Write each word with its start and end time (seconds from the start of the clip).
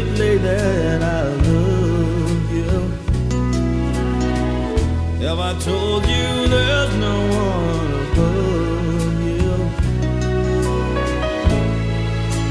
lately 0.00 0.38
that 0.38 1.02
I 1.02 1.22
love 1.28 2.52
you? 2.52 2.72
Have 5.26 5.38
I 5.38 5.52
told 5.60 6.02
you 6.06 6.48
there's 6.48 6.94
no 6.96 7.16
one 7.44 7.90
above 8.02 9.20
you? 9.30 9.52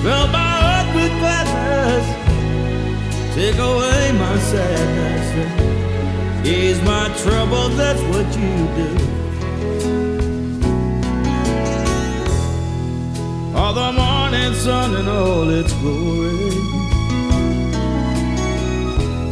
Fill 0.04 0.28
my 0.28 0.52
heart 0.64 0.88
with 0.96 1.14
gladness, 1.22 2.06
take 3.36 3.58
away 3.58 4.12
my 4.26 4.38
sadness, 4.52 5.28
ease 6.48 6.82
my 6.84 7.06
troubles. 7.22 7.76
That's 7.78 8.02
what 8.12 8.28
you 8.42 8.56
do. 8.80 8.90
All 13.56 13.74
the 13.74 13.92
morning 13.92 14.54
sun 14.54 14.96
and 14.96 15.10
all 15.10 15.50
its 15.50 15.74
glory. 15.74 16.79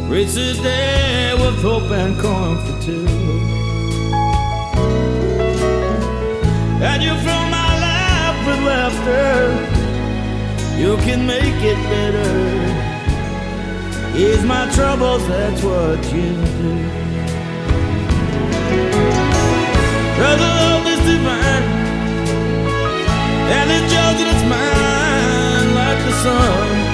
Reach 0.08 0.32
the 0.32 0.54
day 0.62 1.34
with 1.34 1.60
hope 1.60 1.90
and 1.90 2.18
comfort 2.18 2.80
too. 2.80 3.06
And 6.80 7.02
you 7.02 7.14
fill 7.26 7.44
my 7.58 7.70
life 7.86 8.46
with 8.46 8.60
laughter. 8.64 9.76
You 10.78 10.96
can 11.04 11.26
make 11.26 11.62
it 11.62 11.76
better. 11.92 12.32
Ease 14.16 14.44
my 14.46 14.64
troubles, 14.72 15.28
that's 15.28 15.62
what 15.62 16.02
you 16.10 16.32
do. 16.62 16.72
Cause 20.16 20.38
the 20.40 20.50
love 20.58 20.86
is 20.86 21.00
divine. 21.04 21.66
And 23.56 23.70
it's 23.76 23.92
yours 23.92 24.20
and 24.22 24.30
it's 24.32 24.44
mine 24.48 25.74
like 25.74 25.98
the 26.06 26.12
sun. 26.22 26.87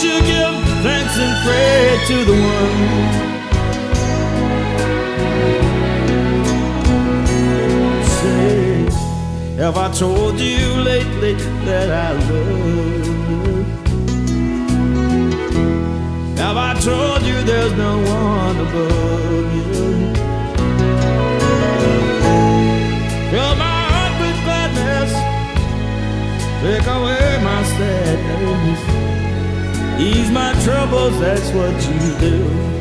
Should 0.00 0.24
give 0.24 0.54
thanks 0.82 1.18
and 1.18 1.34
pray 1.44 1.98
to 2.08 2.24
the 2.24 2.32
one? 2.32 2.76
Say, 8.16 8.88
have 9.58 9.76
I 9.76 9.92
told 9.92 10.40
you 10.40 10.80
lately 10.80 11.34
that 11.66 11.90
I 11.90 12.12
love 12.12 13.06
you? 13.30 13.64
Have 16.38 16.56
I 16.56 16.72
told 16.80 17.20
you 17.22 17.42
there's 17.42 17.74
no 17.74 17.98
one 17.98 18.56
above 18.56 19.54
you? 19.54 19.64
Fill 23.30 23.54
my 23.66 23.80
heart 23.92 24.14
with 24.22 24.38
gladness, 24.46 25.12
take 26.62 26.86
away 26.86 27.38
my 27.44 27.62
sadness 27.64 28.99
ease 30.00 30.30
my 30.30 30.52
troubles. 30.64 31.18
That's 31.20 31.50
what 31.52 31.74
you 31.88 32.18
do. 32.18 32.79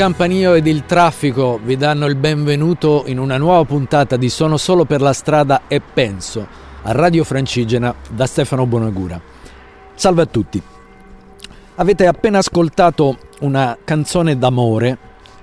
Lo 0.00 0.06
scampanio 0.06 0.54
ed 0.54 0.66
il 0.66 0.86
traffico 0.86 1.60
vi 1.62 1.76
danno 1.76 2.06
il 2.06 2.14
benvenuto 2.14 3.02
in 3.04 3.18
una 3.18 3.36
nuova 3.36 3.66
puntata 3.66 4.16
di 4.16 4.30
Sono 4.30 4.56
solo 4.56 4.86
per 4.86 5.02
la 5.02 5.12
strada 5.12 5.64
e 5.68 5.82
penso 5.82 6.46
a 6.80 6.92
Radio 6.92 7.22
Francigena 7.22 7.94
da 8.08 8.24
Stefano 8.24 8.64
Bonagura. 8.64 9.20
Salve 9.94 10.22
a 10.22 10.24
tutti. 10.24 10.62
Avete 11.74 12.06
appena 12.06 12.38
ascoltato 12.38 13.18
una 13.40 13.76
canzone 13.84 14.38
d'amore 14.38 14.96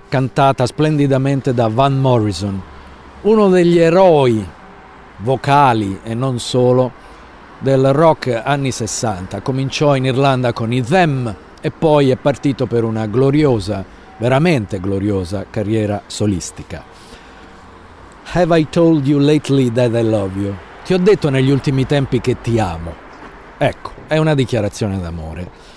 cantata 0.09 0.65
splendidamente 0.65 1.53
da 1.53 1.67
Van 1.67 1.99
Morrison, 1.99 2.59
uno 3.21 3.49
degli 3.49 3.77
eroi 3.77 4.43
vocali 5.17 5.99
e 6.01 6.15
non 6.15 6.39
solo 6.39 6.91
del 7.59 7.93
rock 7.93 8.41
anni 8.43 8.71
60. 8.71 9.39
Cominciò 9.41 9.95
in 9.95 10.05
Irlanda 10.05 10.51
con 10.51 10.73
i 10.73 10.81
Them 10.81 11.35
e 11.61 11.69
poi 11.69 12.09
è 12.09 12.15
partito 12.15 12.65
per 12.65 12.83
una 12.83 13.05
gloriosa, 13.05 13.96
veramente 14.17 14.79
gloriosa 14.79 15.45
carriera 15.49 16.03
solistica. 16.07 16.83
Have 18.33 18.59
I 18.59 18.67
told 18.69 19.07
you 19.07 19.19
lately 19.19 19.71
that 19.71 19.93
I 19.93 20.03
love 20.03 20.39
you? 20.39 20.53
Ti 20.83 20.93
ho 20.93 20.97
detto 20.97 21.29
negli 21.29 21.49
ultimi 21.49 21.85
tempi 21.85 22.19
che 22.19 22.41
ti 22.41 22.59
amo. 22.59 22.93
Ecco, 23.57 23.91
è 24.07 24.17
una 24.17 24.35
dichiarazione 24.35 24.99
d'amore. 24.99 25.75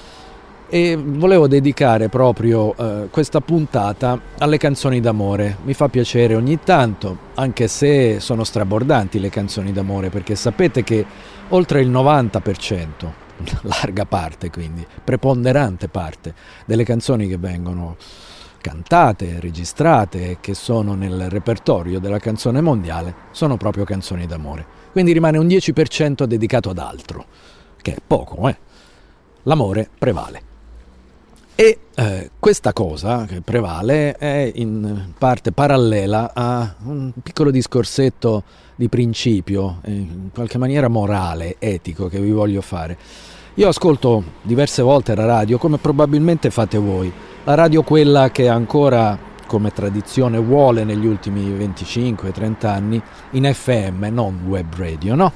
E 0.69 0.97
volevo 0.97 1.49
dedicare 1.49 2.09
proprio 2.09 2.77
eh, 2.77 3.09
questa 3.11 3.41
puntata 3.41 4.21
alle 4.39 4.57
canzoni 4.57 5.01
d'amore. 5.01 5.57
Mi 5.65 5.75
fa 5.75 5.89
piacere 5.89 6.35
ogni 6.35 6.61
tanto, 6.63 7.17
anche 7.35 7.67
se 7.67 8.21
sono 8.21 8.45
strabordanti 8.45 9.19
le 9.19 9.31
canzoni 9.31 9.73
d'amore, 9.73 10.11
perché 10.11 10.35
sapete 10.35 10.85
che 10.85 11.05
oltre 11.49 11.81
il 11.81 11.91
90%, 11.91 12.87
larga 13.63 14.05
parte 14.05 14.51
quindi, 14.51 14.87
preponderante 15.03 15.89
parte 15.89 16.35
delle 16.65 16.85
canzoni 16.85 17.27
che 17.27 17.37
vengono 17.37 17.97
cantate, 18.61 19.41
registrate, 19.41 20.39
che 20.41 20.55
sono 20.55 20.95
nel 20.95 21.29
repertorio 21.29 21.99
della 21.99 22.19
canzone 22.19 22.61
mondiale, 22.61 23.15
sono 23.31 23.57
proprio 23.57 23.85
canzoni 23.85 24.27
d'amore. 24.27 24.67
Quindi 24.93 25.13
rimane 25.13 25.39
un 25.39 25.47
10% 25.47 26.25
dedicato 26.25 26.71
ad 26.71 26.79
altro, 26.79 27.25
che 27.81 27.95
è 27.95 27.99
poco, 28.07 28.49
eh? 28.49 28.57
L'amore 29.45 29.89
prevale. 29.99 30.49
E 31.55 31.79
eh, 31.95 32.31
questa 32.39 32.73
cosa 32.73 33.27
che 33.27 33.43
prevale 33.43 34.13
è 34.13 34.51
in 34.55 35.13
parte 35.19 35.53
parallela 35.53 36.33
a 36.33 36.75
un 36.85 37.13
piccolo 37.23 37.51
discorsetto 37.51 38.45
di 38.77 38.89
principio, 38.89 39.81
eh, 39.83 39.91
in 39.91 40.31
qualche 40.33 40.57
maniera 40.57 40.89
morale, 40.89 41.57
etico 41.59 42.09
che 42.09 42.19
vi 42.19 42.31
voglio 42.31 42.63
fare. 42.63 42.97
Io 43.61 43.69
ascolto 43.69 44.25
diverse 44.41 44.81
volte 44.81 45.15
la 45.15 45.27
radio, 45.27 45.59
come 45.59 45.77
probabilmente 45.77 46.49
fate 46.49 46.79
voi, 46.79 47.13
la 47.45 47.55
radio 47.55 47.83
quella 47.83 48.31
che 48.31 48.49
ancora 48.49 49.19
come 49.47 49.71
tradizione 49.71 50.39
vuole 50.39 50.83
negli 50.83 51.05
ultimi 51.05 51.43
25-30 51.43 52.67
anni 52.67 53.03
in 53.33 53.53
FM, 53.53 54.07
non 54.11 54.45
web 54.49 54.75
radio, 54.75 55.15
no? 55.15 55.31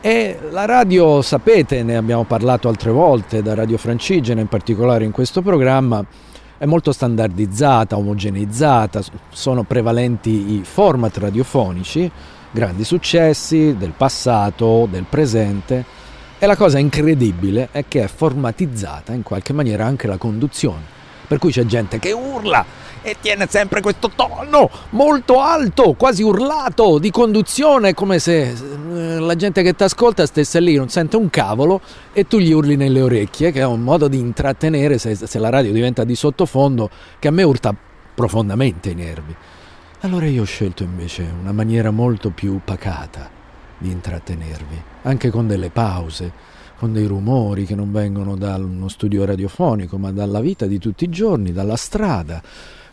E 0.00 0.38
la 0.50 0.64
radio, 0.64 1.20
sapete, 1.20 1.82
ne 1.82 1.98
abbiamo 1.98 2.24
parlato 2.24 2.66
altre 2.66 2.92
volte, 2.92 3.42
da 3.42 3.52
Radio 3.52 3.76
Francigena 3.76 4.40
in 4.40 4.48
particolare 4.48 5.04
in 5.04 5.12
questo 5.12 5.42
programma, 5.42 6.02
è 6.56 6.64
molto 6.64 6.92
standardizzata, 6.92 7.98
omogeneizzata, 7.98 9.02
sono 9.28 9.64
prevalenti 9.64 10.54
i 10.54 10.62
format 10.64 11.18
radiofonici, 11.18 12.10
grandi 12.50 12.84
successi 12.84 13.76
del 13.76 13.92
passato, 13.94 14.88
del 14.90 15.04
presente, 15.06 16.06
e 16.38 16.46
la 16.46 16.56
cosa 16.56 16.78
incredibile 16.78 17.68
è 17.72 17.84
che 17.88 18.04
è 18.04 18.06
formatizzata 18.06 19.12
in 19.12 19.22
qualche 19.22 19.52
maniera 19.52 19.84
anche 19.84 20.06
la 20.06 20.16
conduzione. 20.18 20.96
Per 21.26 21.38
cui 21.38 21.50
c'è 21.50 21.66
gente 21.66 21.98
che 21.98 22.12
urla 22.12 22.64
e 23.02 23.16
tiene 23.20 23.46
sempre 23.48 23.80
questo 23.80 24.10
tono 24.14 24.70
molto 24.90 25.40
alto, 25.40 25.92
quasi 25.92 26.22
urlato 26.22 26.98
di 26.98 27.10
conduzione, 27.10 27.92
come 27.92 28.18
se 28.18 28.50
eh, 28.50 29.18
la 29.18 29.34
gente 29.34 29.62
che 29.62 29.74
ti 29.74 29.82
ascolta 29.82 30.24
stesse 30.26 30.60
lì, 30.60 30.76
non 30.76 30.88
sente 30.88 31.16
un 31.16 31.28
cavolo 31.28 31.80
e 32.12 32.26
tu 32.26 32.38
gli 32.38 32.52
urli 32.52 32.76
nelle 32.76 33.02
orecchie, 33.02 33.50
che 33.50 33.60
è 33.60 33.66
un 33.66 33.80
modo 33.80 34.08
di 34.08 34.18
intrattenere 34.18 34.96
se, 34.98 35.14
se 35.16 35.38
la 35.38 35.50
radio 35.50 35.72
diventa 35.72 36.04
di 36.04 36.14
sottofondo, 36.14 36.88
che 37.18 37.28
a 37.28 37.32
me 37.32 37.42
urta 37.42 37.74
profondamente 38.14 38.90
i 38.90 38.94
nervi. 38.94 39.34
Allora 40.00 40.26
io 40.26 40.42
ho 40.42 40.46
scelto 40.46 40.82
invece 40.82 41.28
una 41.40 41.52
maniera 41.52 41.90
molto 41.90 42.30
più 42.30 42.60
pacata 42.64 43.37
di 43.78 43.90
intrattenervi, 43.90 44.82
anche 45.02 45.30
con 45.30 45.46
delle 45.46 45.70
pause, 45.70 46.32
con 46.78 46.92
dei 46.92 47.06
rumori 47.06 47.64
che 47.64 47.74
non 47.74 47.90
vengono 47.90 48.36
da 48.36 48.56
uno 48.56 48.88
studio 48.88 49.24
radiofonico, 49.24 49.98
ma 49.98 50.12
dalla 50.12 50.40
vita 50.40 50.66
di 50.66 50.78
tutti 50.78 51.04
i 51.04 51.08
giorni, 51.08 51.52
dalla 51.52 51.76
strada. 51.76 52.40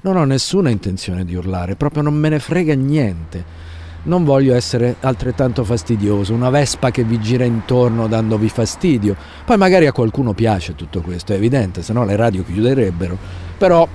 Non 0.02 0.18
ho 0.18 0.24
nessuna 0.24 0.70
intenzione 0.70 1.26
di 1.26 1.36
urlare, 1.36 1.76
proprio 1.76 2.04
non 2.04 2.14
me 2.14 2.30
ne 2.30 2.40
frega 2.40 2.74
niente. 2.74 3.64
Non 4.04 4.24
voglio 4.24 4.54
essere 4.54 4.98
altrettanto 5.00 5.64
fastidioso, 5.64 6.34
una 6.34 6.52
vespa 6.52 6.92
che 6.92 7.04
vi 7.04 7.20
gira 7.20 7.44
intorno 7.44 8.08
dandovi 8.08 8.50
fastidio. 8.50 9.16
Poi 9.44 9.58
magari 9.58 9.88
a 9.88 9.92
qualcuno 9.92 10.34
piace 10.34 10.76
tutto 10.76 11.02
questo, 11.02 11.34
è 11.34 11.36
evidente, 11.36 11.82
se 11.82 11.92
no 11.92 12.06
le 12.06 12.16
radio 12.16 12.44
chiuderebbero. 12.44 13.18
Però 13.58 13.88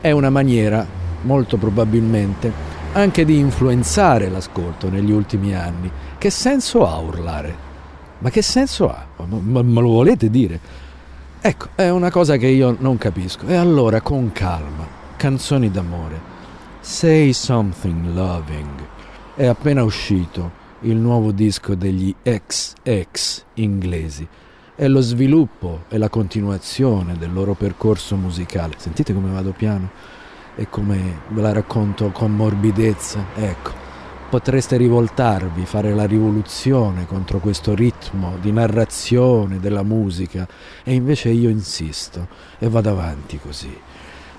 è 0.00 0.10
una 0.10 0.30
maniera, 0.30 0.86
molto 1.22 1.58
probabilmente, 1.58 2.50
anche 2.92 3.24
di 3.26 3.38
influenzare 3.38 4.30
l'ascolto 4.30 4.88
negli 4.88 5.12
ultimi 5.12 5.54
anni. 5.54 5.90
Che 6.20 6.28
senso 6.28 6.86
ha 6.86 6.98
urlare? 6.98 7.56
Ma 8.18 8.28
che 8.28 8.42
senso 8.42 8.90
ha? 8.90 9.06
Ma, 9.24 9.62
me 9.62 9.80
lo 9.80 9.88
volete 9.88 10.28
dire? 10.28 10.60
Ecco, 11.40 11.68
è 11.74 11.88
una 11.88 12.10
cosa 12.10 12.36
che 12.36 12.46
io 12.46 12.76
non 12.78 12.98
capisco. 12.98 13.46
E 13.46 13.54
allora, 13.54 14.02
con 14.02 14.30
calma, 14.30 14.86
canzoni 15.16 15.70
d'amore. 15.70 16.20
Say 16.80 17.32
Something 17.32 18.12
Loving 18.12 18.86
è 19.34 19.46
appena 19.46 19.82
uscito 19.82 20.50
il 20.80 20.96
nuovo 20.96 21.32
disco 21.32 21.74
degli 21.74 22.14
XX 22.22 23.44
inglesi. 23.54 24.28
È 24.74 24.86
lo 24.88 25.00
sviluppo 25.00 25.84
e 25.88 25.96
la 25.96 26.10
continuazione 26.10 27.16
del 27.16 27.32
loro 27.32 27.54
percorso 27.54 28.16
musicale. 28.16 28.74
Sentite 28.76 29.14
come 29.14 29.32
vado 29.32 29.52
piano 29.52 29.88
e 30.54 30.68
come 30.68 31.20
ve 31.28 31.40
la 31.40 31.52
racconto 31.52 32.10
con 32.10 32.36
morbidezza. 32.36 33.24
Ecco, 33.36 33.88
potreste 34.30 34.76
rivoltarvi, 34.76 35.66
fare 35.66 35.92
la 35.92 36.06
rivoluzione 36.06 37.04
contro 37.04 37.40
questo 37.40 37.74
ritmo 37.74 38.36
di 38.40 38.52
narrazione 38.52 39.58
della 39.58 39.82
musica 39.82 40.46
e 40.84 40.94
invece 40.94 41.30
io 41.30 41.48
insisto 41.48 42.28
e 42.60 42.68
vado 42.68 42.90
avanti 42.90 43.40
così. 43.40 43.76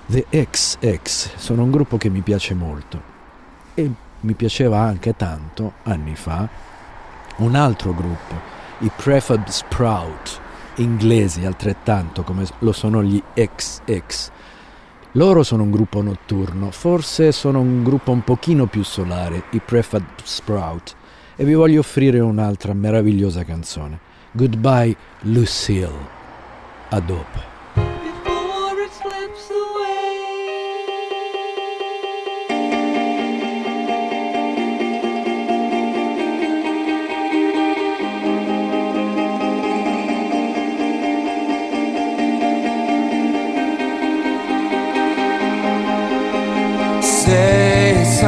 The 0.06 0.26
XX 0.30 1.36
sono 1.36 1.62
un 1.62 1.70
gruppo 1.70 1.98
che 1.98 2.08
mi 2.08 2.22
piace 2.22 2.54
molto 2.54 3.00
e 3.74 3.90
mi 4.20 4.32
piaceva 4.32 4.78
anche 4.78 5.14
tanto 5.14 5.74
anni 5.82 6.16
fa 6.16 6.48
un 7.36 7.54
altro 7.54 7.92
gruppo 7.92 8.52
i 8.78 8.90
Prefab 8.96 9.46
Sprout, 9.46 10.40
inglesi 10.76 11.44
altrettanto 11.44 12.22
come 12.22 12.46
lo 12.60 12.72
sono 12.72 13.02
gli 13.02 13.22
XX. 13.34 14.30
Loro 15.12 15.42
sono 15.42 15.64
un 15.64 15.70
gruppo 15.70 16.00
notturno, 16.00 16.70
forse 16.70 17.32
sono 17.32 17.60
un 17.60 17.84
gruppo 17.84 18.12
un 18.12 18.24
pochino 18.24 18.64
più 18.64 18.82
solare, 18.82 19.42
i 19.50 19.60
Prefab 19.60 20.04
Sprout, 20.22 20.94
e 21.36 21.44
vi 21.44 21.52
voglio 21.52 21.80
offrire 21.80 22.18
un'altra 22.18 22.72
meravigliosa 22.72 23.44
canzone. 23.44 23.98
Goodbye 24.32 24.96
Lucille. 25.20 26.20
A 26.88 27.00
dopo. 27.00 27.51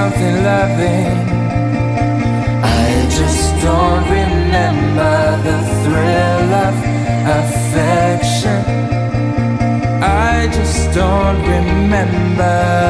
Something 0.05 0.37
loving. 0.45 1.17
I 2.63 3.07
just 3.19 3.49
don't 3.63 4.05
remember 4.21 5.17
the 5.49 5.59
thrill 5.83 6.51
of 6.67 6.75
affection. 7.41 8.61
I 10.03 10.49
just 10.53 10.93
don't 10.93 11.41
remember. 11.55 12.85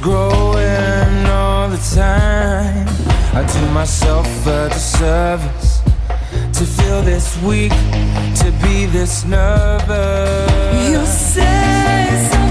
Growing 0.00 1.26
all 1.26 1.68
the 1.68 1.78
time. 1.94 2.86
I 3.34 3.46
do 3.52 3.72
myself 3.72 4.26
a 4.46 4.68
disservice 4.68 5.80
to 6.58 6.64
feel 6.64 7.02
this 7.02 7.40
weak, 7.42 7.72
to 8.42 8.52
be 8.62 8.86
this 8.86 9.24
nervous. 9.24 10.88
You 10.88 11.04
say 11.06 12.28
something 12.30 12.47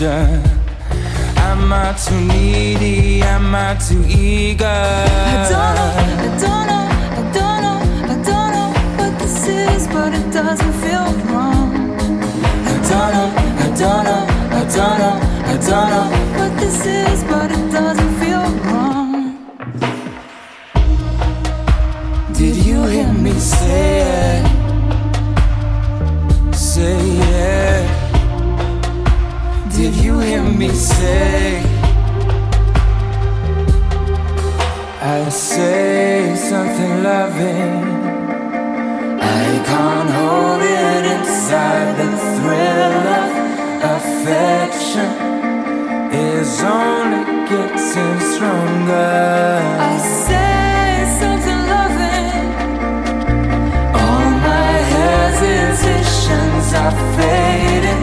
you. 0.00 0.08
Am 0.08 1.72
I 1.72 1.92
too 1.92 2.20
needy? 2.20 3.22
Am 3.22 3.54
I 3.54 3.74
too 3.74 4.02
eager? 4.08 4.64
I 4.64 5.46
don't 5.50 5.74
know, 5.76 5.90
I 6.00 6.38
don't 6.44 6.66
know, 6.70 6.86
I 7.18 7.32
don't 7.36 7.60
know, 7.64 7.78
I 8.04 8.16
don't 8.28 8.50
know 8.56 8.68
what 8.98 9.12
this 9.18 9.46
is, 9.46 9.86
but 9.88 10.14
it 10.14 10.32
doesn't 10.32 10.72
feel 10.82 11.06
wrong. 11.28 11.70
I 12.64 12.74
don't 12.88 13.10
know, 13.14 13.28
I 13.58 13.68
don't 13.80 14.04
know, 14.08 14.22
I 14.50 14.64
don't 14.74 14.98
know, 15.00 15.14
I 15.44 15.56
don't 15.68 15.88
know. 15.92 16.06
What 16.38 16.52
this 16.58 16.80
is, 16.86 17.24
but 17.24 17.50
it 17.50 17.70
doesn't 17.70 18.12
feel 18.20 18.44
wrong. 18.66 19.12
Did 22.32 22.56
you 22.56 22.84
hear 22.84 23.12
me? 23.12 23.32
Say 23.32 24.09
me 30.58 30.68
say? 30.68 31.62
I 35.00 35.28
say 35.28 36.34
something 36.36 37.02
loving. 37.02 37.84
I 39.20 39.46
can't 39.70 40.10
hold 40.18 40.62
it 40.62 41.04
inside. 41.16 41.96
The 42.00 42.10
thrill 42.34 43.06
of 43.20 43.30
affection 43.96 45.10
is 46.12 46.62
only 46.62 47.22
getting 47.48 48.20
stronger. 48.32 49.60
I 49.80 49.98
say 50.26 51.04
something 51.20 51.60
loving. 51.74 52.46
All 54.02 54.28
my 54.48 54.72
hesitations 54.96 56.68
are 56.82 56.96
fading. 57.16 57.99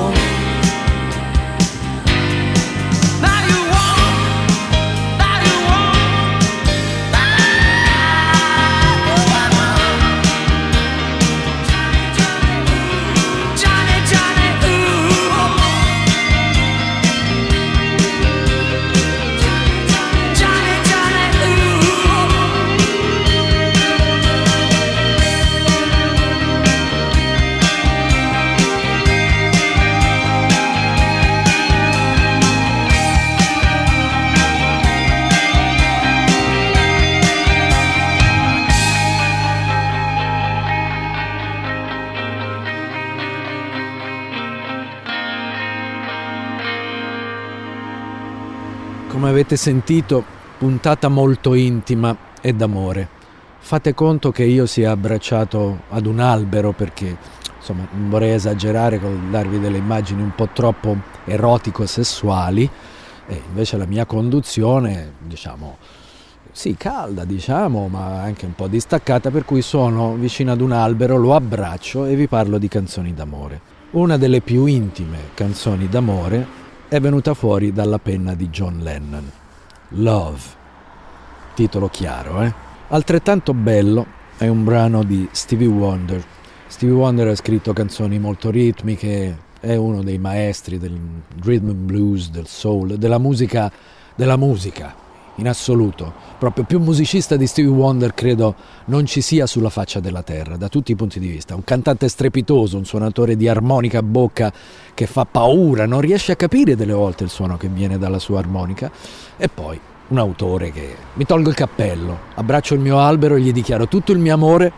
No, 0.00 0.49
avete 49.40 49.56
sentito, 49.56 50.22
puntata 50.58 51.08
molto 51.08 51.54
intima 51.54 52.14
e 52.42 52.52
d'amore. 52.52 53.08
Fate 53.58 53.94
conto 53.94 54.30
che 54.30 54.44
io 54.44 54.66
sia 54.66 54.90
abbracciato 54.90 55.80
ad 55.88 56.04
un 56.04 56.20
albero 56.20 56.72
perché, 56.72 57.16
insomma, 57.56 57.86
non 57.90 58.10
vorrei 58.10 58.34
esagerare 58.34 59.00
con 59.00 59.30
darvi 59.30 59.58
delle 59.58 59.78
immagini 59.78 60.20
un 60.20 60.34
po' 60.34 60.50
troppo 60.52 60.94
erotico-sessuali, 61.24 62.68
e 63.28 63.42
invece 63.48 63.78
la 63.78 63.86
mia 63.86 64.04
conduzione, 64.04 65.12
diciamo, 65.26 65.78
sì, 66.52 66.76
calda, 66.76 67.24
diciamo, 67.24 67.88
ma 67.88 68.20
anche 68.20 68.44
un 68.44 68.54
po' 68.54 68.68
distaccata, 68.68 69.30
per 69.30 69.46
cui 69.46 69.62
sono 69.62 70.16
vicino 70.16 70.52
ad 70.52 70.60
un 70.60 70.72
albero, 70.72 71.16
lo 71.16 71.34
abbraccio 71.34 72.04
e 72.04 72.14
vi 72.14 72.28
parlo 72.28 72.58
di 72.58 72.68
canzoni 72.68 73.14
d'amore. 73.14 73.58
Una 73.92 74.18
delle 74.18 74.42
più 74.42 74.66
intime 74.66 75.18
canzoni 75.32 75.88
d'amore 75.88 76.59
è 76.90 76.98
venuta 76.98 77.34
fuori 77.34 77.72
dalla 77.72 78.00
penna 78.00 78.34
di 78.34 78.48
John 78.48 78.80
Lennon. 78.80 79.30
Love. 79.90 80.40
Titolo 81.54 81.86
chiaro, 81.88 82.42
eh? 82.42 82.52
Altrettanto 82.88 83.54
bello 83.54 84.04
è 84.36 84.48
un 84.48 84.64
brano 84.64 85.04
di 85.04 85.28
Stevie 85.30 85.68
Wonder. 85.68 86.20
Stevie 86.66 86.96
Wonder 86.96 87.28
ha 87.28 87.36
scritto 87.36 87.72
canzoni 87.72 88.18
molto 88.18 88.50
ritmiche, 88.50 89.38
è 89.60 89.76
uno 89.76 90.02
dei 90.02 90.18
maestri 90.18 90.78
del 90.78 90.98
rhythm 91.40 91.68
and 91.68 91.84
blues, 91.84 92.28
del 92.28 92.48
soul, 92.48 92.96
della 92.96 93.18
musica, 93.18 93.70
della 94.16 94.36
musica 94.36 94.99
in 95.40 95.48
assoluto. 95.48 96.12
Proprio 96.38 96.64
più 96.64 96.78
musicista 96.78 97.36
di 97.36 97.46
Stevie 97.46 97.70
Wonder 97.70 98.14
credo 98.14 98.54
non 98.86 99.06
ci 99.06 99.20
sia 99.20 99.46
sulla 99.46 99.70
faccia 99.70 99.98
della 100.00 100.22
terra, 100.22 100.56
da 100.56 100.68
tutti 100.68 100.92
i 100.92 100.96
punti 100.96 101.18
di 101.18 101.28
vista. 101.28 101.54
Un 101.54 101.64
cantante 101.64 102.08
strepitoso, 102.08 102.76
un 102.76 102.84
suonatore 102.84 103.36
di 103.36 103.48
armonica 103.48 103.98
a 103.98 104.02
bocca 104.02 104.52
che 104.94 105.06
fa 105.06 105.24
paura, 105.24 105.86
non 105.86 106.00
riesce 106.00 106.32
a 106.32 106.36
capire 106.36 106.76
delle 106.76 106.92
volte 106.92 107.24
il 107.24 107.30
suono 107.30 107.56
che 107.56 107.68
viene 107.68 107.98
dalla 107.98 108.18
sua 108.18 108.38
armonica. 108.38 108.90
E 109.36 109.48
poi 109.48 109.80
un 110.08 110.18
autore 110.18 110.70
che 110.70 110.94
mi 111.14 111.24
tolgo 111.24 111.48
il 111.48 111.54
cappello, 111.54 112.18
abbraccio 112.34 112.74
il 112.74 112.80
mio 112.80 112.98
albero 112.98 113.36
e 113.36 113.40
gli 113.40 113.52
dichiaro 113.52 113.88
tutto 113.88 114.12
il 114.12 114.18
mio 114.18 114.34
amore 114.34 114.72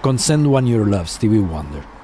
con 0.00 0.18
Send 0.18 0.46
One 0.46 0.68
Your 0.68 0.86
Love, 0.86 1.06
Stevie 1.06 1.38
Wonder. 1.38 1.96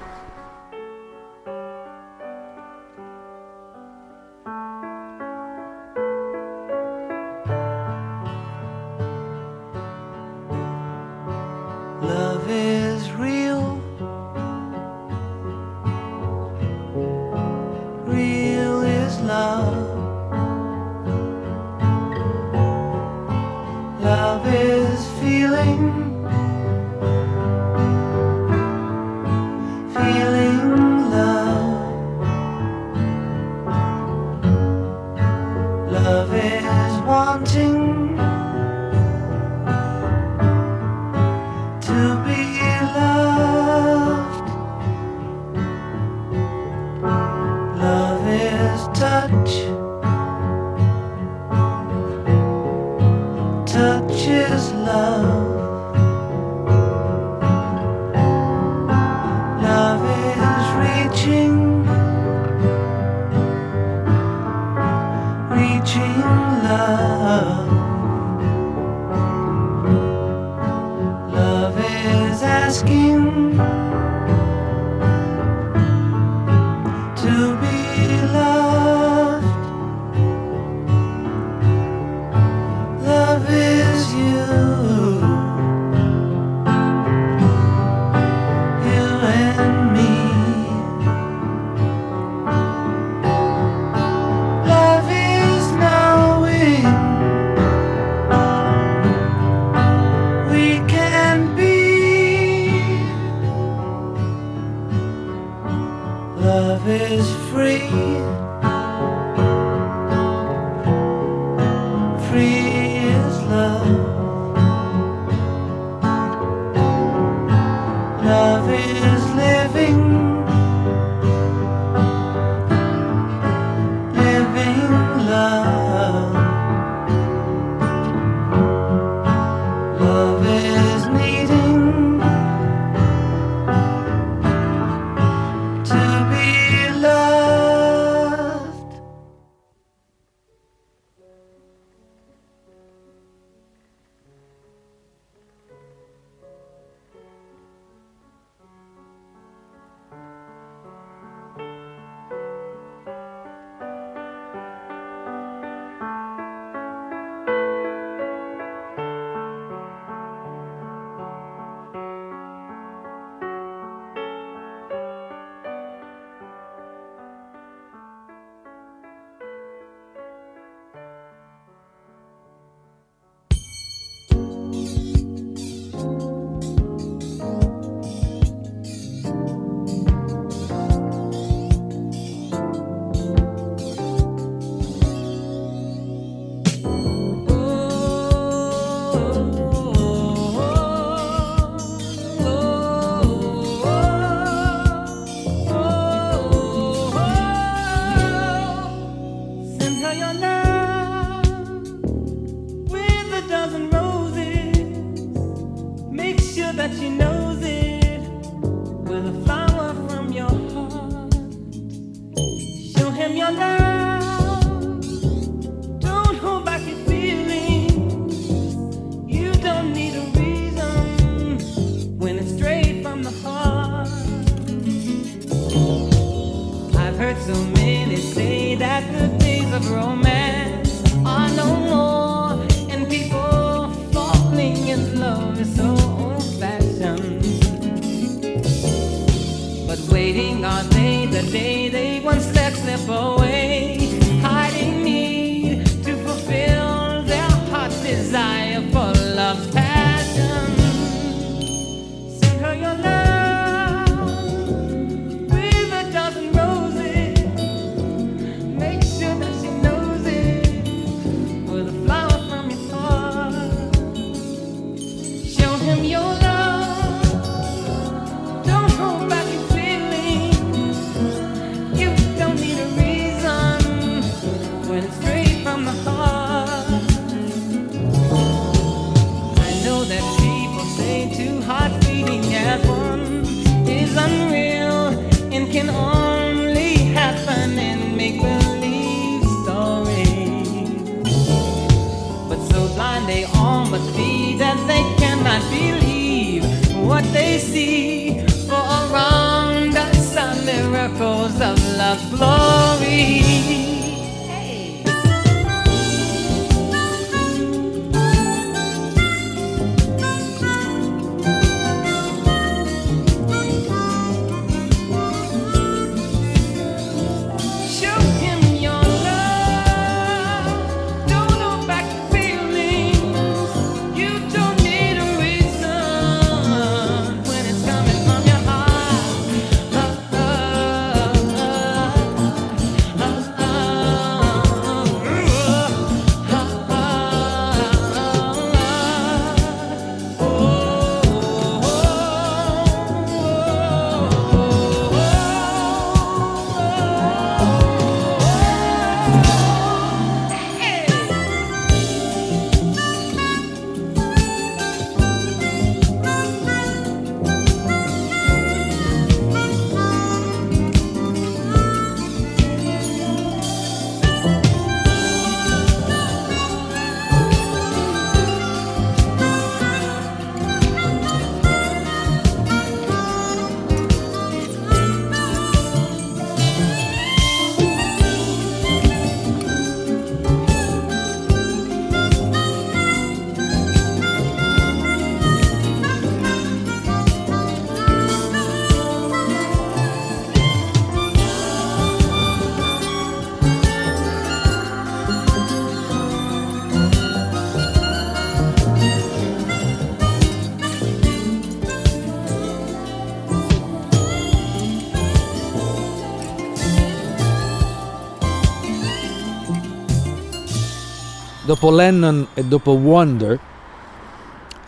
Dopo 411.75 411.91
Lennon 411.91 412.47
e 412.53 412.63
dopo 412.63 412.91
Wonder, 412.91 413.59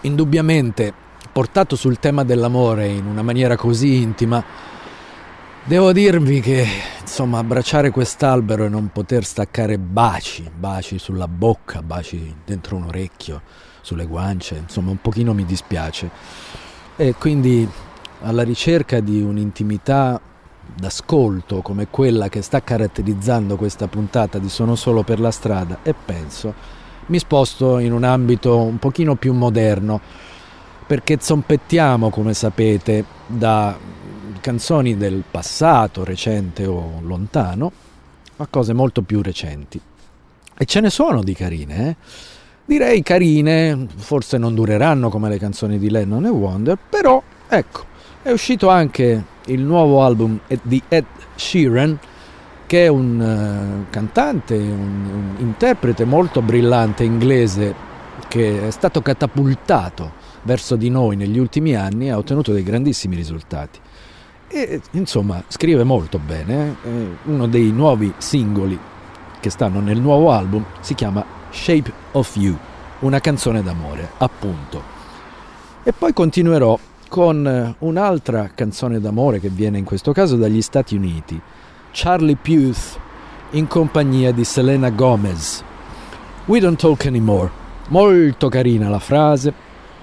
indubbiamente 0.03 0.93
portato 1.33 1.75
sul 1.75 1.99
tema 1.99 2.23
dell'amore 2.23 2.87
in 2.87 3.05
una 3.05 3.21
maniera 3.23 3.57
così 3.57 4.01
intima, 4.01 4.41
devo 5.65 5.91
dirvi 5.91 6.39
che 6.39 6.65
insomma 7.01 7.39
abbracciare 7.39 7.91
quest'albero 7.91 8.63
e 8.63 8.69
non 8.69 8.89
poter 8.93 9.25
staccare 9.25 9.77
baci, 9.77 10.49
baci 10.57 10.97
sulla 10.97 11.27
bocca, 11.27 11.81
baci 11.81 12.33
dentro 12.45 12.77
un 12.77 12.85
orecchio, 12.85 13.41
sulle 13.81 14.05
guance, 14.05 14.55
insomma 14.55 14.91
un 14.91 15.01
pochino 15.01 15.33
mi 15.33 15.43
dispiace. 15.43 16.09
E 16.95 17.15
quindi 17.15 17.69
alla 18.21 18.43
ricerca 18.43 19.01
di 19.01 19.21
un'intimità 19.21 20.21
d'ascolto 20.73 21.61
come 21.61 21.87
quella 21.89 22.29
che 22.29 22.41
sta 22.41 22.63
caratterizzando 22.63 23.57
questa 23.57 23.87
puntata 23.87 24.37
di 24.37 24.47
Sono 24.47 24.75
solo 24.75 25.03
per 25.03 25.19
la 25.19 25.31
strada 25.31 25.79
e 25.83 25.93
penso 25.93 26.76
mi 27.07 27.19
sposto 27.19 27.79
in 27.79 27.93
un 27.93 28.03
ambito 28.03 28.57
un 28.57 28.79
pochino 28.79 29.15
più 29.15 29.33
moderno 29.33 29.99
perché 30.85 31.17
zompettiamo 31.19 32.09
come 32.09 32.33
sapete 32.33 33.03
da 33.25 33.77
canzoni 34.39 34.95
del 34.95 35.23
passato 35.29 36.03
recente 36.03 36.65
o 36.65 36.99
lontano 37.01 37.71
a 38.37 38.47
cose 38.49 38.73
molto 38.73 39.01
più 39.01 39.21
recenti 39.21 39.79
e 40.57 40.65
ce 40.65 40.79
ne 40.79 40.89
sono 40.89 41.23
di 41.23 41.33
carine 41.33 41.89
eh? 41.89 41.95
direi 42.65 43.01
carine 43.03 43.87
forse 43.95 44.37
non 44.37 44.53
dureranno 44.53 45.09
come 45.09 45.29
le 45.29 45.37
canzoni 45.37 45.79
di 45.79 45.89
Lennon 45.89 46.25
e 46.25 46.29
Wonder 46.29 46.77
però 46.89 47.21
ecco 47.47 47.85
è 48.21 48.31
uscito 48.31 48.69
anche 48.69 49.23
il 49.45 49.61
nuovo 49.61 50.03
album 50.03 50.39
di 50.61 50.81
Ed 50.89 51.05
Sheeran, 51.35 51.97
che 52.67 52.83
è 52.85 52.87
un 52.87 53.85
uh, 53.87 53.89
cantante, 53.89 54.55
un, 54.55 55.05
un, 55.11 55.35
interprete 55.37 56.03
molto 56.05 56.41
brillante 56.41 57.03
inglese 57.03 57.73
che 58.27 58.67
è 58.67 58.71
stato 58.71 59.01
catapultato 59.01 60.11
verso 60.43 60.75
di 60.75 60.89
noi 60.89 61.15
negli 61.15 61.39
ultimi 61.39 61.75
anni 61.75 62.07
e 62.07 62.11
ha 62.11 62.17
ottenuto 62.17 62.51
dei 62.51 62.63
grandissimi 62.63 63.15
risultati. 63.15 63.79
E 64.49 64.81
insomma, 64.91 65.41
scrive 65.47 65.83
molto 65.83 66.19
bene. 66.19 66.75
Eh? 66.83 67.07
Uno 67.23 67.47
dei 67.47 67.71
nuovi 67.71 68.13
singoli 68.17 68.77
che 69.39 69.49
stanno 69.49 69.79
nel 69.79 69.99
nuovo 69.99 70.31
album 70.31 70.65
si 70.81 70.93
chiama 70.93 71.23
Shape 71.49 71.91
of 72.13 72.35
You, 72.35 72.57
una 72.99 73.19
canzone 73.19 73.63
d'amore, 73.63 74.09
appunto. 74.17 74.95
E 75.83 75.93
poi 75.93 76.11
continuerò 76.11 76.77
con 77.07 77.47
eh, 77.47 77.75
un'altra 77.79 78.51
canzone 78.53 78.99
d'amore 78.99 79.39
che 79.39 79.49
viene 79.49 79.77
in 79.77 79.85
questo 79.85 80.11
caso 80.11 80.35
dagli 80.35 80.61
Stati 80.61 80.95
Uniti, 80.95 81.39
Charlie 81.99 82.35
Puth 82.35 82.99
in 83.53 83.65
compagnia 83.65 84.31
di 84.31 84.43
Selena 84.43 84.91
Gomez. 84.91 85.63
We 86.45 86.59
don't 86.59 86.77
talk 86.77 87.07
anymore. 87.07 87.49
Molto 87.87 88.49
carina 88.49 88.87
la 88.87 88.99
frase, 88.99 89.51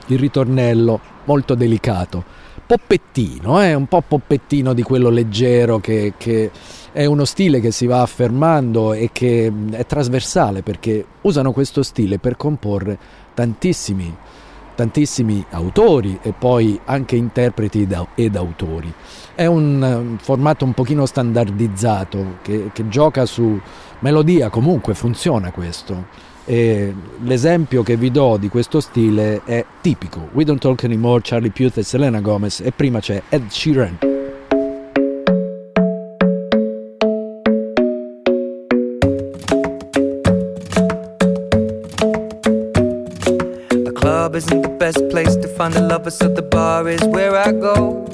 il 0.06 0.18
ritornello 0.18 0.98
molto 1.22 1.54
delicato. 1.54 2.24
Poppettino, 2.66 3.62
eh? 3.62 3.74
un 3.74 3.86
po' 3.86 4.00
poppettino 4.00 4.72
di 4.72 4.82
quello 4.82 5.08
leggero 5.08 5.78
che, 5.78 6.14
che 6.16 6.50
è 6.90 7.04
uno 7.04 7.24
stile 7.24 7.60
che 7.60 7.70
si 7.70 7.86
va 7.86 8.02
affermando 8.02 8.92
e 8.92 9.10
che 9.12 9.52
è 9.70 9.86
trasversale 9.86 10.62
perché 10.62 11.06
usano 11.20 11.52
questo 11.52 11.84
stile 11.84 12.18
per 12.18 12.36
comporre 12.36 12.98
tantissimi 13.34 14.16
tantissimi 14.74 15.44
autori 15.50 16.18
e 16.22 16.32
poi 16.36 16.78
anche 16.84 17.16
interpreti 17.16 17.86
ed 18.16 18.36
autori. 18.36 18.92
È 19.36 19.46
un 19.46 20.16
formato 20.20 20.64
un 20.64 20.72
pochino 20.74 21.06
standardizzato 21.06 22.36
che, 22.42 22.70
che 22.72 22.88
gioca 22.88 23.26
su 23.26 23.60
melodia, 23.98 24.48
comunque 24.48 24.94
funziona 24.94 25.50
questo. 25.50 26.06
E 26.44 26.94
l'esempio 27.22 27.82
che 27.82 27.96
vi 27.96 28.12
do 28.12 28.36
di 28.36 28.48
questo 28.48 28.80
stile 28.80 29.42
è 29.44 29.64
tipico. 29.80 30.28
We 30.32 30.44
Don't 30.44 30.60
Talk 30.60 30.84
Anymore, 30.84 31.20
Charlie 31.24 31.50
Puth 31.50 31.78
e 31.78 31.82
Selena 31.82 32.20
Gomez 32.20 32.60
e 32.60 32.70
prima 32.70 33.00
c'è 33.00 33.22
Ed 33.28 33.48
Sheeran. 33.48 33.98
club 44.04 44.36
isn't 44.36 44.62
the 44.62 44.68
best 44.68 45.08
place 45.10 45.34
to 45.36 45.48
find 45.48 45.74
a 45.76 45.80
lover, 45.80 46.10
so 46.10 46.28
the 46.28 46.42
bar 46.42 46.88
is 46.88 47.02
where 47.04 47.36
I 47.36 47.52
go. 47.52 48.13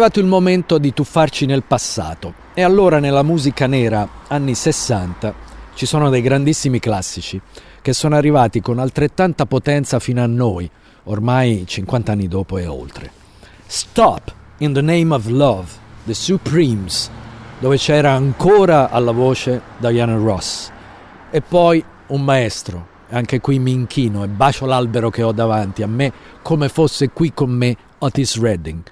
arrivato 0.00 0.20
il 0.20 0.32
momento 0.32 0.78
di 0.78 0.94
tuffarci 0.94 1.44
nel 1.44 1.62
passato 1.62 2.32
e 2.54 2.62
allora 2.62 3.00
nella 3.00 3.22
musica 3.22 3.66
nera 3.66 4.08
anni 4.28 4.54
60 4.54 5.34
ci 5.74 5.84
sono 5.84 6.08
dei 6.08 6.22
grandissimi 6.22 6.78
classici 6.78 7.38
che 7.82 7.92
sono 7.92 8.16
arrivati 8.16 8.62
con 8.62 8.78
altrettanta 8.78 9.44
potenza 9.44 9.98
fino 9.98 10.22
a 10.22 10.26
noi, 10.26 10.70
ormai 11.04 11.64
50 11.66 12.12
anni 12.12 12.28
dopo 12.28 12.56
e 12.56 12.66
oltre. 12.66 13.12
Stop 13.66 14.32
in 14.58 14.72
the 14.72 14.80
Name 14.80 15.14
of 15.14 15.26
Love, 15.26 15.68
The 16.04 16.14
Supremes, 16.14 17.10
dove 17.58 17.76
c'era 17.76 18.12
ancora 18.12 18.88
alla 18.88 19.12
voce 19.12 19.60
Diana 19.76 20.16
Ross. 20.16 20.70
E 21.30 21.42
poi 21.42 21.84
un 22.06 22.22
maestro, 22.22 22.86
anche 23.10 23.38
qui 23.40 23.58
mi 23.58 23.72
inchino 23.72 24.24
e 24.24 24.28
bacio 24.28 24.64
l'albero 24.64 25.10
che 25.10 25.22
ho 25.22 25.32
davanti 25.32 25.82
a 25.82 25.86
me 25.86 26.10
come 26.40 26.70
fosse 26.70 27.10
qui 27.10 27.34
con 27.34 27.50
me 27.50 27.76
Otis 27.98 28.40
Redding. 28.40 28.82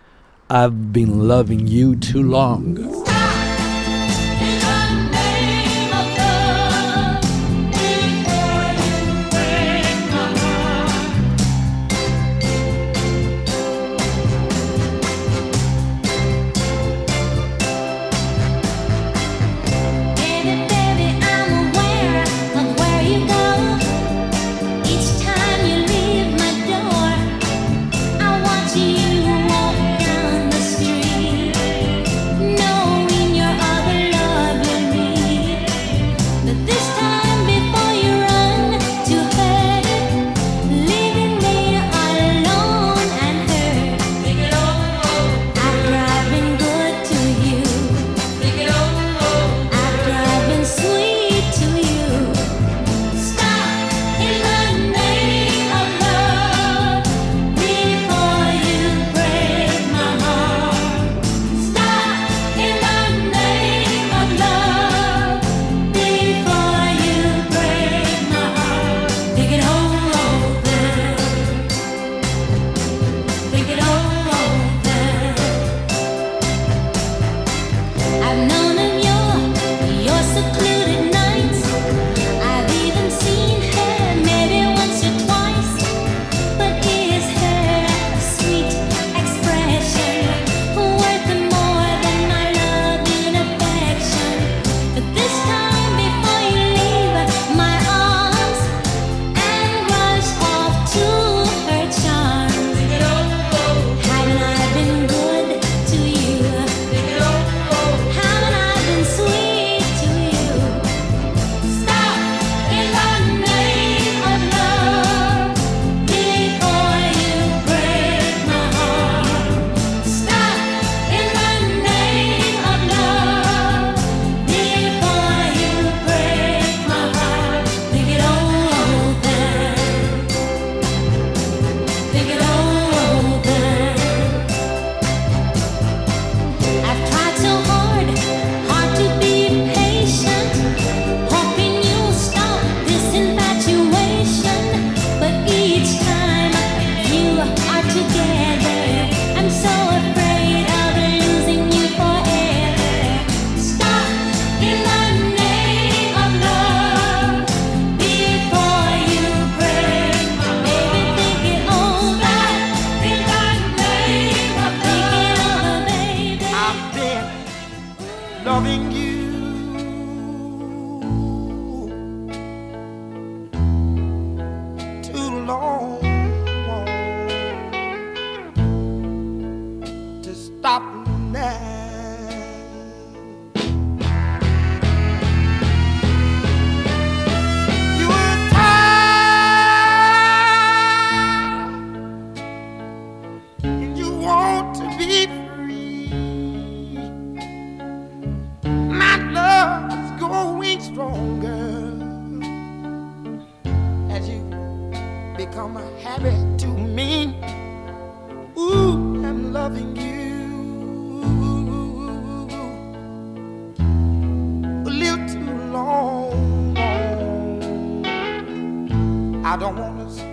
I've 0.51 0.94
been 0.94 1.28
loving 1.28 1.66
you 1.66 1.94
too 1.94 2.22
long. 2.22 3.18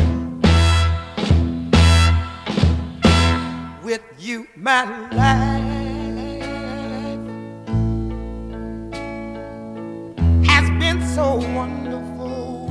with 3.84 4.02
you, 4.18 4.48
my 4.56 4.82
life 5.12 5.62
has 10.50 10.68
been 10.80 11.00
so 11.14 11.36
wonderful. 11.54 12.66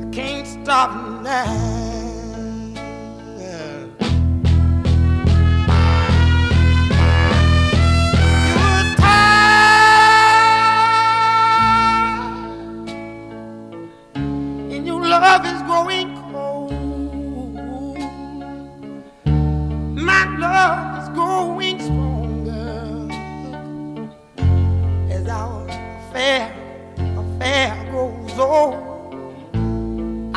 I 0.00 0.08
can't 0.12 0.46
stop 0.46 0.92
now. 1.22 1.85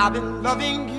I've 0.09 0.13
been 0.15 0.41
loving 0.41 0.89
you. 0.89 0.98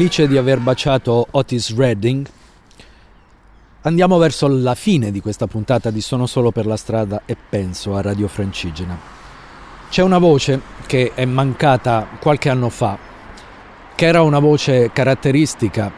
Felice 0.00 0.28
di 0.28 0.38
aver 0.38 0.60
baciato 0.60 1.26
Otis 1.32 1.76
Redding. 1.76 2.26
Andiamo 3.82 4.16
verso 4.16 4.48
la 4.48 4.74
fine 4.74 5.10
di 5.10 5.20
questa 5.20 5.46
puntata 5.46 5.90
di 5.90 6.00
Sono 6.00 6.24
solo 6.24 6.52
per 6.52 6.64
la 6.64 6.78
strada 6.78 7.24
e 7.26 7.36
penso 7.36 7.94
a 7.94 8.00
Radio 8.00 8.26
Francigena. 8.26 8.98
C'è 9.90 10.00
una 10.00 10.16
voce 10.16 10.58
che 10.86 11.12
è 11.14 11.26
mancata 11.26 12.08
qualche 12.18 12.48
anno 12.48 12.70
fa, 12.70 12.96
che 13.94 14.06
era 14.06 14.22
una 14.22 14.38
voce 14.38 14.90
caratteristica, 14.90 15.92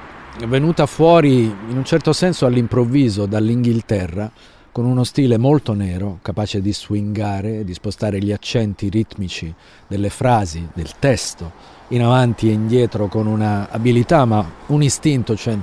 venuta 0.49 0.87
fuori 0.87 1.43
in 1.43 1.77
un 1.77 1.85
certo 1.85 2.13
senso 2.13 2.45
all'improvviso 2.45 3.27
dall'Inghilterra, 3.27 4.29
con 4.73 4.85
uno 4.85 5.05
stile 5.05 5.39
molto 5.39 5.75
nero, 5.75 6.19
capace 6.23 6.61
di 6.61 6.73
swingare, 6.73 7.63
di 7.63 7.73
spostare 7.73 8.19
gli 8.19 8.33
accenti 8.33 8.89
ritmici 8.89 9.55
delle 9.87 10.11
frasi, 10.11 10.67
del 10.73 10.91
testo, 10.99 11.53
in 11.93 12.03
avanti 12.03 12.49
e 12.49 12.53
indietro 12.53 13.07
con 13.07 13.27
una 13.27 13.69
abilità, 13.71 14.25
ma 14.25 14.45
un 14.67 14.83
istinto, 14.83 15.37
cioè 15.37 15.57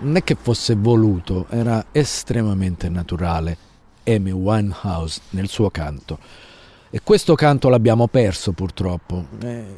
non 0.00 0.16
è 0.16 0.24
che 0.24 0.36
fosse 0.40 0.74
voluto, 0.74 1.46
era 1.50 1.86
estremamente 1.92 2.88
naturale. 2.88 3.56
Amy 4.06 4.30
Winehouse 4.30 5.20
nel 5.30 5.48
suo 5.48 5.70
canto. 5.70 6.18
E 6.90 7.00
questo 7.02 7.34
canto 7.34 7.68
l'abbiamo 7.68 8.06
perso 8.06 8.52
purtroppo. 8.52 9.24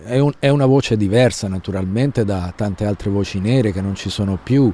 È, 0.05 0.19
un- 0.19 0.35
è 0.39 0.49
una 0.49 0.67
voce 0.67 0.97
diversa 0.97 1.49
naturalmente 1.49 2.25
da 2.25 2.53
tante 2.55 2.85
altre 2.85 3.09
voci 3.09 3.39
nere 3.39 3.73
che 3.73 3.81
non 3.81 3.95
ci 3.95 4.11
sono 4.11 4.39
più. 4.43 4.71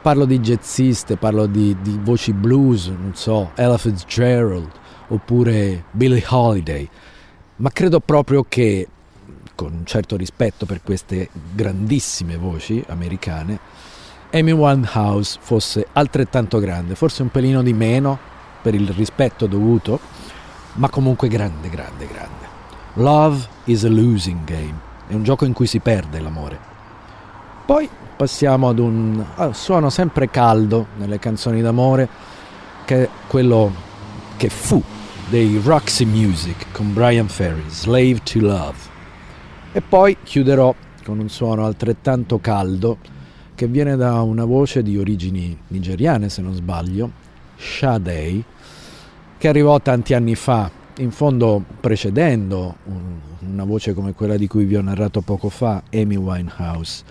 Parlo 0.00 0.24
di 0.24 0.38
jazziste, 0.38 1.16
parlo 1.16 1.46
di, 1.46 1.76
di 1.82 1.98
voci 2.02 2.32
blues, 2.32 2.86
non 2.86 3.12
so, 3.14 3.50
Ella 3.54 3.76
Fitzgerald 3.76 4.70
oppure 5.08 5.84
Billie 5.90 6.24
Holiday. 6.26 6.88
Ma 7.56 7.70
credo 7.70 8.00
proprio 8.00 8.46
che, 8.48 8.86
con 9.58 9.72
un 9.72 9.84
certo 9.84 10.16
rispetto 10.16 10.66
per 10.66 10.82
queste 10.84 11.30
grandissime 11.52 12.36
voci 12.36 12.80
americane, 12.86 13.58
Amy 14.30 14.52
Winehouse 14.52 15.36
fosse 15.40 15.88
altrettanto 15.94 16.60
grande, 16.60 16.94
forse 16.94 17.22
un 17.22 17.30
pelino 17.32 17.60
di 17.60 17.72
meno 17.72 18.16
per 18.62 18.76
il 18.76 18.88
rispetto 18.90 19.48
dovuto, 19.48 19.98
ma 20.74 20.88
comunque 20.88 21.26
grande, 21.26 21.68
grande, 21.70 22.06
grande. 22.06 22.46
Love 22.94 23.48
is 23.64 23.82
a 23.82 23.88
losing 23.88 24.44
game, 24.44 24.78
è 25.08 25.14
un 25.14 25.24
gioco 25.24 25.44
in 25.44 25.52
cui 25.52 25.66
si 25.66 25.80
perde 25.80 26.20
l'amore. 26.20 26.56
Poi 27.66 27.90
passiamo 28.16 28.68
ad 28.68 28.78
un 28.78 29.24
ah, 29.34 29.52
suono 29.52 29.90
sempre 29.90 30.30
caldo 30.30 30.86
nelle 30.98 31.18
canzoni 31.18 31.60
d'amore, 31.60 32.08
che 32.84 33.02
è 33.02 33.08
quello 33.26 33.72
che 34.36 34.50
fu 34.50 34.80
dei 35.28 35.60
Roxy 35.64 36.04
Music 36.04 36.70
con 36.70 36.92
Brian 36.94 37.26
Ferry, 37.26 37.64
Slave 37.66 38.20
to 38.22 38.38
Love. 38.38 38.87
E 39.70 39.80
poi 39.82 40.16
chiuderò 40.22 40.74
con 41.04 41.18
un 41.18 41.28
suono 41.28 41.66
altrettanto 41.66 42.38
caldo 42.38 42.98
che 43.54 43.66
viene 43.66 43.96
da 43.96 44.22
una 44.22 44.44
voce 44.44 44.82
di 44.82 44.96
origini 44.96 45.56
nigeriane, 45.68 46.28
se 46.28 46.42
non 46.42 46.54
sbaglio, 46.54 47.10
Sade, 47.56 48.42
che 49.36 49.48
arrivò 49.48 49.78
tanti 49.80 50.14
anni 50.14 50.34
fa, 50.36 50.70
in 50.98 51.10
fondo 51.10 51.62
precedendo 51.80 52.76
un- 52.84 53.18
una 53.40 53.64
voce 53.64 53.94
come 53.94 54.14
quella 54.14 54.36
di 54.36 54.46
cui 54.46 54.64
vi 54.64 54.76
ho 54.76 54.82
narrato 54.82 55.20
poco 55.20 55.48
fa, 55.48 55.82
Amy 55.92 56.16
Winehouse. 56.16 57.02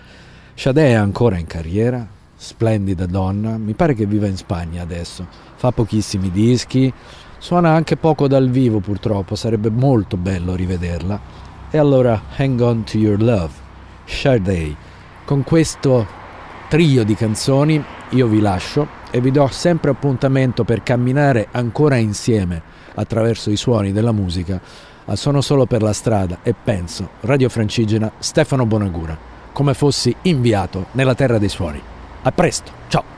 Sade 0.54 0.88
è 0.88 0.92
ancora 0.94 1.38
in 1.38 1.46
carriera, 1.46 2.06
splendida 2.34 3.06
donna, 3.06 3.56
mi 3.56 3.74
pare 3.74 3.94
che 3.94 4.06
viva 4.06 4.26
in 4.26 4.36
Spagna 4.36 4.82
adesso, 4.82 5.26
fa 5.54 5.70
pochissimi 5.70 6.30
dischi, 6.30 6.92
suona 7.38 7.70
anche 7.70 7.96
poco 7.96 8.26
dal 8.26 8.48
vivo 8.50 8.80
purtroppo, 8.80 9.36
sarebbe 9.36 9.70
molto 9.70 10.16
bello 10.16 10.54
rivederla. 10.54 11.37
E 11.70 11.76
allora 11.76 12.22
Hang 12.36 12.60
On 12.60 12.82
To 12.84 12.96
Your 12.96 13.20
Love, 13.20 13.52
Sade. 14.04 14.74
Con 15.24 15.44
questo 15.44 16.06
trio 16.68 17.04
di 17.04 17.14
canzoni 17.14 17.82
io 18.10 18.26
vi 18.26 18.40
lascio 18.40 18.88
e 19.10 19.20
vi 19.20 19.30
do 19.30 19.46
sempre 19.48 19.90
appuntamento 19.90 20.64
per 20.64 20.82
camminare 20.82 21.48
ancora 21.50 21.96
insieme 21.96 22.62
attraverso 22.94 23.50
i 23.50 23.56
suoni 23.56 23.92
della 23.92 24.12
musica 24.12 24.60
a 25.04 25.16
Sono 25.16 25.40
solo 25.40 25.66
per 25.66 25.82
la 25.82 25.92
strada 25.92 26.38
e 26.42 26.54
penso 26.54 27.10
Radio 27.20 27.48
Francigena 27.48 28.12
Stefano 28.18 28.64
Bonagura 28.66 29.16
come 29.52 29.74
fossi 29.74 30.14
inviato 30.22 30.86
nella 30.92 31.16
terra 31.16 31.38
dei 31.38 31.48
suoni. 31.48 31.82
A 32.22 32.30
presto, 32.32 32.70
ciao! 32.86 33.17